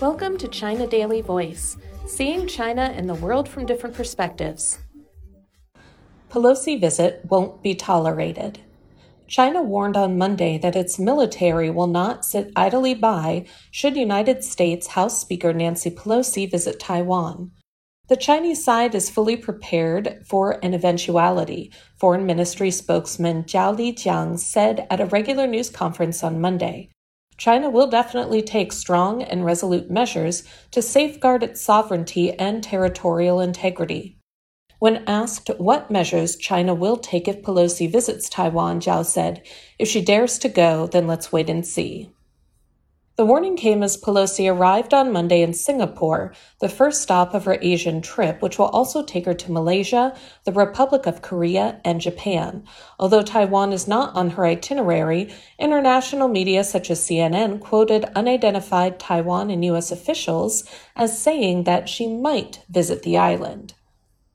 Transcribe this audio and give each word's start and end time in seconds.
Welcome 0.00 0.36
to 0.38 0.48
China 0.48 0.86
Daily 0.88 1.20
Voice, 1.20 1.76
seeing 2.06 2.48
China 2.48 2.92
and 2.96 3.08
the 3.08 3.14
world 3.14 3.48
from 3.48 3.66
different 3.66 3.94
perspectives. 3.94 4.78
Pelosi 6.28 6.80
visit 6.80 7.24
won't 7.30 7.62
be 7.62 7.76
tolerated. 7.76 8.58
China 9.28 9.62
warned 9.62 9.96
on 9.96 10.18
Monday 10.18 10.58
that 10.58 10.74
its 10.74 10.98
military 10.98 11.70
will 11.70 11.86
not 11.86 12.24
sit 12.24 12.50
idly 12.56 12.94
by 12.94 13.46
should 13.70 13.96
United 13.96 14.42
States 14.42 14.88
House 14.88 15.20
Speaker 15.20 15.52
Nancy 15.52 15.90
Pelosi 15.90 16.50
visit 16.50 16.80
Taiwan. 16.80 17.52
The 18.12 18.18
Chinese 18.18 18.62
side 18.62 18.94
is 18.94 19.08
fully 19.08 19.38
prepared 19.38 20.20
for 20.26 20.62
an 20.62 20.74
eventuality, 20.74 21.72
Foreign 21.96 22.26
Ministry 22.26 22.70
spokesman 22.70 23.44
Zhao 23.44 23.74
Lijian 23.74 24.38
said 24.38 24.86
at 24.90 25.00
a 25.00 25.06
regular 25.06 25.46
news 25.46 25.70
conference 25.70 26.22
on 26.22 26.38
Monday. 26.38 26.90
China 27.38 27.70
will 27.70 27.86
definitely 27.86 28.42
take 28.42 28.70
strong 28.70 29.22
and 29.22 29.46
resolute 29.46 29.90
measures 29.90 30.44
to 30.72 30.82
safeguard 30.82 31.42
its 31.42 31.62
sovereignty 31.62 32.38
and 32.38 32.62
territorial 32.62 33.40
integrity. 33.40 34.18
When 34.78 35.04
asked 35.06 35.48
what 35.56 35.90
measures 35.90 36.36
China 36.36 36.74
will 36.74 36.98
take 36.98 37.26
if 37.26 37.40
Pelosi 37.40 37.90
visits 37.90 38.28
Taiwan, 38.28 38.80
Zhao 38.80 39.06
said, 39.06 39.40
If 39.78 39.88
she 39.88 40.04
dares 40.04 40.38
to 40.40 40.50
go, 40.50 40.86
then 40.86 41.06
let's 41.06 41.32
wait 41.32 41.48
and 41.48 41.66
see. 41.66 42.10
The 43.22 43.26
warning 43.26 43.54
came 43.54 43.84
as 43.84 43.96
Pelosi 43.96 44.52
arrived 44.52 44.92
on 44.92 45.12
Monday 45.12 45.42
in 45.42 45.54
Singapore, 45.54 46.34
the 46.58 46.68
first 46.68 47.02
stop 47.02 47.34
of 47.34 47.44
her 47.44 47.56
Asian 47.62 48.02
trip, 48.02 48.42
which 48.42 48.58
will 48.58 48.66
also 48.66 49.04
take 49.04 49.26
her 49.26 49.32
to 49.34 49.52
Malaysia, 49.52 50.12
the 50.42 50.50
Republic 50.50 51.06
of 51.06 51.22
Korea, 51.22 51.80
and 51.84 52.00
Japan. 52.00 52.64
Although 52.98 53.22
Taiwan 53.22 53.72
is 53.72 53.86
not 53.86 54.12
on 54.16 54.30
her 54.30 54.44
itinerary, 54.44 55.32
international 55.56 56.26
media 56.26 56.64
such 56.64 56.90
as 56.90 56.98
CNN 56.98 57.60
quoted 57.60 58.06
unidentified 58.16 58.98
Taiwan 58.98 59.50
and 59.50 59.64
U.S. 59.66 59.92
officials 59.92 60.64
as 60.96 61.16
saying 61.16 61.62
that 61.62 61.88
she 61.88 62.08
might 62.08 62.64
visit 62.68 63.04
the 63.04 63.18
island. 63.18 63.74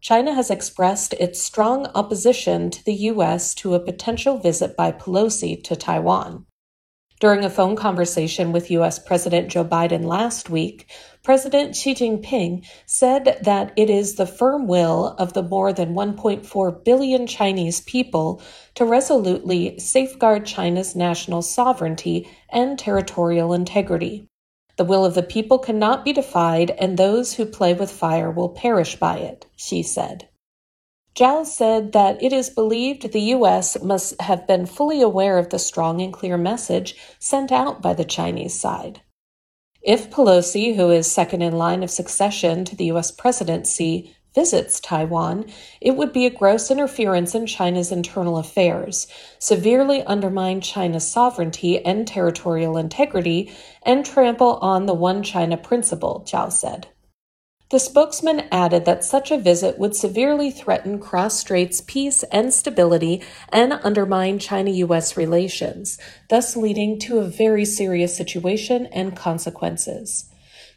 China 0.00 0.34
has 0.34 0.52
expressed 0.52 1.14
its 1.14 1.42
strong 1.42 1.86
opposition 1.96 2.70
to 2.70 2.84
the 2.84 2.94
U.S. 3.10 3.54
to 3.56 3.74
a 3.74 3.80
potential 3.80 4.38
visit 4.38 4.76
by 4.76 4.92
Pelosi 4.92 5.60
to 5.64 5.74
Taiwan. 5.74 6.46
During 7.20 7.44
a 7.44 7.50
phone 7.50 7.74
conversation 7.74 8.52
with 8.52 8.70
U.S. 8.70 9.00
President 9.00 9.48
Joe 9.48 9.64
Biden 9.64 10.04
last 10.04 10.48
week, 10.48 10.88
President 11.24 11.74
Xi 11.74 11.92
Jinping 11.92 12.64
said 12.86 13.40
that 13.42 13.72
it 13.74 13.90
is 13.90 14.14
the 14.14 14.26
firm 14.26 14.68
will 14.68 15.16
of 15.18 15.32
the 15.32 15.42
more 15.42 15.72
than 15.72 15.94
1.4 15.94 16.84
billion 16.84 17.26
Chinese 17.26 17.80
people 17.80 18.40
to 18.76 18.84
resolutely 18.84 19.80
safeguard 19.80 20.46
China's 20.46 20.94
national 20.94 21.42
sovereignty 21.42 22.30
and 22.50 22.78
territorial 22.78 23.52
integrity. 23.52 24.28
The 24.76 24.84
will 24.84 25.04
of 25.04 25.14
the 25.14 25.24
people 25.24 25.58
cannot 25.58 26.04
be 26.04 26.12
defied, 26.12 26.70
and 26.70 26.96
those 26.96 27.34
who 27.34 27.46
play 27.46 27.74
with 27.74 27.90
fire 27.90 28.30
will 28.30 28.50
perish 28.50 28.94
by 28.94 29.18
it, 29.18 29.44
she 29.56 29.82
said. 29.82 30.28
Zhao 31.18 31.44
said 31.44 31.90
that 31.94 32.22
it 32.22 32.32
is 32.32 32.48
believed 32.48 33.10
the 33.10 33.34
U.S. 33.34 33.82
must 33.82 34.20
have 34.20 34.46
been 34.46 34.66
fully 34.66 35.02
aware 35.02 35.36
of 35.36 35.48
the 35.48 35.58
strong 35.58 36.00
and 36.00 36.12
clear 36.12 36.38
message 36.38 36.94
sent 37.18 37.50
out 37.50 37.82
by 37.82 37.92
the 37.92 38.04
Chinese 38.04 38.54
side. 38.54 39.00
If 39.82 40.10
Pelosi, 40.10 40.76
who 40.76 40.92
is 40.92 41.10
second 41.10 41.42
in 41.42 41.54
line 41.54 41.82
of 41.82 41.90
succession 41.90 42.64
to 42.66 42.76
the 42.76 42.84
U.S. 42.84 43.10
presidency, 43.10 44.14
visits 44.32 44.78
Taiwan, 44.78 45.46
it 45.80 45.96
would 45.96 46.12
be 46.12 46.24
a 46.24 46.30
gross 46.30 46.70
interference 46.70 47.34
in 47.34 47.46
China's 47.46 47.90
internal 47.90 48.38
affairs, 48.38 49.08
severely 49.40 50.04
undermine 50.04 50.60
China's 50.60 51.10
sovereignty 51.10 51.84
and 51.84 52.06
territorial 52.06 52.76
integrity, 52.76 53.50
and 53.82 54.06
trample 54.06 54.60
on 54.62 54.86
the 54.86 54.94
One 54.94 55.24
China 55.24 55.56
principle, 55.56 56.22
Zhao 56.28 56.52
said. 56.52 56.86
The 57.70 57.78
spokesman 57.78 58.48
added 58.50 58.86
that 58.86 59.04
such 59.04 59.30
a 59.30 59.36
visit 59.36 59.78
would 59.78 59.94
severely 59.94 60.50
threaten 60.50 60.98
cross 60.98 61.38
straits 61.38 61.82
peace 61.82 62.22
and 62.32 62.54
stability 62.54 63.22
and 63.50 63.74
undermine 63.82 64.38
China 64.38 64.70
US 64.70 65.18
relations, 65.18 65.98
thus 66.30 66.56
leading 66.56 66.98
to 67.00 67.18
a 67.18 67.28
very 67.28 67.66
serious 67.66 68.16
situation 68.16 68.86
and 68.86 69.14
consequences. 69.14 70.30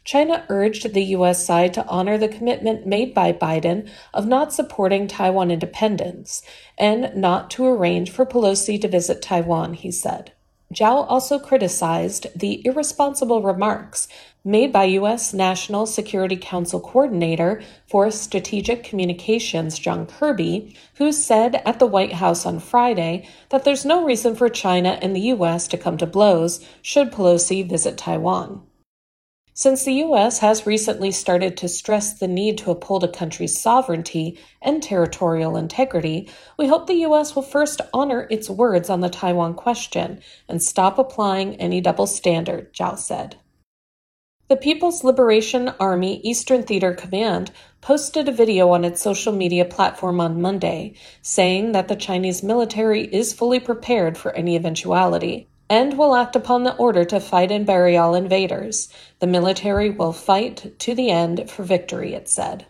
China 0.04 0.44
urged 0.50 0.92
the 0.92 1.04
U.S. 1.16 1.46
side 1.46 1.72
to 1.74 1.86
honor 1.86 2.18
the 2.18 2.28
commitment 2.28 2.86
made 2.86 3.14
by 3.14 3.32
Biden 3.32 3.88
of 4.12 4.26
not 4.26 4.52
supporting 4.52 5.06
Taiwan 5.06 5.50
independence 5.50 6.42
and 6.76 7.14
not 7.16 7.50
to 7.52 7.64
arrange 7.64 8.10
for 8.10 8.26
Pelosi 8.26 8.78
to 8.80 8.88
visit 8.88 9.22
Taiwan, 9.22 9.72
he 9.74 9.90
said. 9.90 10.32
Zhao 10.74 11.06
also 11.08 11.38
criticized 11.38 12.26
the 12.34 12.62
irresponsible 12.66 13.42
remarks 13.42 14.08
made 14.44 14.72
by 14.72 14.84
U.S. 14.84 15.32
National 15.32 15.86
Security 15.86 16.36
Council 16.36 16.80
Coordinator 16.80 17.62
for 17.86 18.10
Strategic 18.10 18.82
Communications 18.82 19.78
John 19.78 20.06
Kirby, 20.06 20.76
who 20.94 21.12
said 21.12 21.62
at 21.64 21.78
the 21.78 21.86
White 21.86 22.14
House 22.14 22.44
on 22.44 22.58
Friday 22.58 23.28
that 23.50 23.64
there's 23.64 23.84
no 23.84 24.04
reason 24.04 24.34
for 24.34 24.48
China 24.48 24.98
and 25.00 25.14
the 25.14 25.20
U.S. 25.20 25.68
to 25.68 25.78
come 25.78 25.96
to 25.98 26.06
blows 26.06 26.66
should 26.82 27.12
Pelosi 27.12 27.68
visit 27.68 27.96
Taiwan. 27.96 28.62
Since 29.54 29.84
the 29.84 29.92
U.S. 29.94 30.38
has 30.38 30.66
recently 30.66 31.12
started 31.12 31.58
to 31.58 31.68
stress 31.68 32.18
the 32.18 32.26
need 32.26 32.56
to 32.58 32.70
uphold 32.70 33.04
a 33.04 33.08
country's 33.08 33.60
sovereignty 33.60 34.38
and 34.62 34.82
territorial 34.82 35.58
integrity, 35.58 36.30
we 36.58 36.68
hope 36.68 36.86
the 36.86 36.94
U.S. 36.94 37.36
will 37.36 37.42
first 37.42 37.82
honor 37.92 38.26
its 38.30 38.48
words 38.48 38.88
on 38.88 39.00
the 39.00 39.10
Taiwan 39.10 39.52
question 39.52 40.22
and 40.48 40.62
stop 40.62 40.98
applying 40.98 41.56
any 41.56 41.82
double 41.82 42.06
standard, 42.06 42.72
Zhao 42.72 42.98
said. 42.98 43.36
The 44.52 44.58
People's 44.58 45.02
Liberation 45.02 45.72
Army 45.80 46.20
Eastern 46.22 46.62
Theater 46.62 46.92
Command 46.92 47.52
posted 47.80 48.28
a 48.28 48.32
video 48.32 48.68
on 48.68 48.84
its 48.84 49.00
social 49.00 49.32
media 49.32 49.64
platform 49.64 50.20
on 50.20 50.42
Monday 50.42 50.92
saying 51.22 51.72
that 51.72 51.88
the 51.88 51.96
Chinese 51.96 52.42
military 52.42 53.04
is 53.04 53.32
fully 53.32 53.58
prepared 53.60 54.18
for 54.18 54.30
any 54.32 54.54
eventuality 54.54 55.48
and 55.70 55.96
will 55.96 56.14
act 56.14 56.36
upon 56.36 56.64
the 56.64 56.76
order 56.76 57.02
to 57.02 57.18
fight 57.18 57.50
and 57.50 57.64
bury 57.64 57.96
all 57.96 58.14
invaders. 58.14 58.90
The 59.20 59.26
military 59.26 59.88
will 59.88 60.12
fight 60.12 60.78
to 60.80 60.94
the 60.94 61.10
end 61.10 61.50
for 61.50 61.62
victory, 61.62 62.12
it 62.12 62.28
said. 62.28 62.66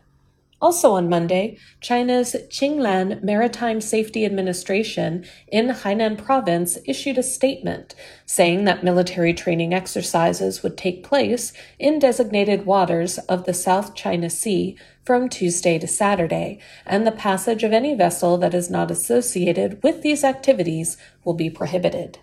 Also 0.63 0.93
on 0.93 1.09
Monday, 1.09 1.59
China's 1.81 2.37
Qinglan 2.49 3.21
Maritime 3.21 3.81
Safety 3.81 4.25
Administration 4.25 5.27
in 5.49 5.71
Hainan 5.71 6.17
province 6.17 6.79
issued 6.87 7.19
a 7.19 7.23
statement 7.25 7.97
saying 8.27 8.65
that 8.65 8.85
military 8.85 9.35
training 9.35 9.75
exercises 9.75 10.63
would 10.63 10.79
take 10.79 11.03
place 11.03 11.53
in 11.81 11.99
designated 11.99 12.65
waters 12.65 13.19
of 13.19 13.45
the 13.45 13.53
South 13.53 13.97
China 13.97 14.31
Sea 14.31 14.79
from 15.05 15.29
Tuesday 15.29 15.81
to 15.81 15.89
Saturday, 15.89 16.61
and 16.87 17.05
the 17.05 17.11
passage 17.11 17.65
of 17.65 17.73
any 17.73 17.97
vessel 17.97 18.39
that 18.39 18.55
is 18.55 18.71
not 18.71 18.89
associated 18.89 19.83
with 19.83 20.03
these 20.03 20.23
activities 20.23 20.97
will 21.25 21.35
be 21.35 21.51
prohibited. 21.51 22.21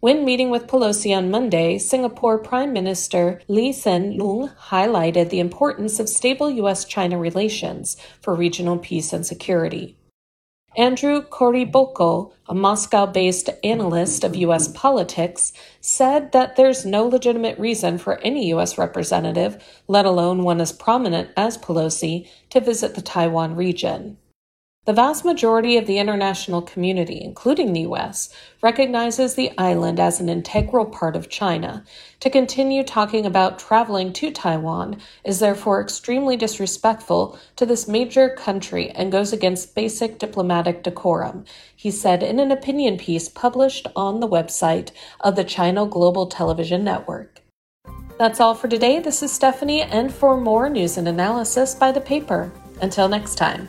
When 0.00 0.24
meeting 0.24 0.50
with 0.50 0.68
Pelosi 0.68 1.16
on 1.16 1.28
Monday, 1.28 1.76
Singapore 1.76 2.38
Prime 2.38 2.72
Minister 2.72 3.40
Lee 3.48 3.72
Hsien 3.72 4.16
Loong 4.16 4.54
highlighted 4.54 5.30
the 5.30 5.40
importance 5.40 5.98
of 5.98 6.08
stable 6.08 6.48
U.S. 6.50 6.84
China 6.84 7.18
relations 7.18 7.96
for 8.20 8.32
regional 8.32 8.78
peace 8.78 9.12
and 9.12 9.26
security. 9.26 9.96
Andrew 10.76 11.20
Korybko, 11.22 12.30
a 12.48 12.54
Moscow 12.54 13.06
based 13.06 13.50
analyst 13.64 14.22
of 14.22 14.36
U.S. 14.36 14.68
politics, 14.68 15.52
said 15.80 16.30
that 16.30 16.54
there's 16.54 16.86
no 16.86 17.04
legitimate 17.04 17.58
reason 17.58 17.98
for 17.98 18.20
any 18.20 18.46
U.S. 18.50 18.78
representative, 18.78 19.60
let 19.88 20.06
alone 20.06 20.44
one 20.44 20.60
as 20.60 20.70
prominent 20.70 21.30
as 21.36 21.58
Pelosi, 21.58 22.28
to 22.50 22.60
visit 22.60 22.94
the 22.94 23.02
Taiwan 23.02 23.56
region. 23.56 24.16
The 24.88 24.94
vast 24.94 25.22
majority 25.22 25.76
of 25.76 25.84
the 25.84 25.98
international 25.98 26.62
community, 26.62 27.20
including 27.22 27.74
the 27.74 27.82
US, 27.82 28.30
recognizes 28.62 29.34
the 29.34 29.52
island 29.58 30.00
as 30.00 30.18
an 30.18 30.30
integral 30.30 30.86
part 30.86 31.14
of 31.14 31.28
China. 31.28 31.84
To 32.20 32.30
continue 32.30 32.82
talking 32.82 33.26
about 33.26 33.58
traveling 33.58 34.14
to 34.14 34.30
Taiwan 34.30 34.96
is 35.24 35.40
therefore 35.40 35.82
extremely 35.82 36.38
disrespectful 36.38 37.38
to 37.56 37.66
this 37.66 37.86
major 37.86 38.30
country 38.30 38.88
and 38.92 39.12
goes 39.12 39.30
against 39.30 39.74
basic 39.74 40.18
diplomatic 40.18 40.82
decorum, 40.84 41.44
he 41.76 41.90
said 41.90 42.22
in 42.22 42.40
an 42.40 42.50
opinion 42.50 42.96
piece 42.96 43.28
published 43.28 43.86
on 43.94 44.20
the 44.20 44.26
website 44.26 44.90
of 45.20 45.36
the 45.36 45.44
China 45.44 45.84
Global 45.84 46.28
Television 46.28 46.82
Network. 46.82 47.42
That's 48.18 48.40
all 48.40 48.54
for 48.54 48.68
today. 48.68 49.00
This 49.00 49.22
is 49.22 49.30
Stephanie, 49.30 49.82
and 49.82 50.10
for 50.10 50.40
more 50.40 50.70
news 50.70 50.96
and 50.96 51.06
analysis 51.06 51.74
by 51.74 51.92
the 51.92 52.00
paper. 52.00 52.50
Until 52.80 53.06
next 53.06 53.34
time. 53.34 53.68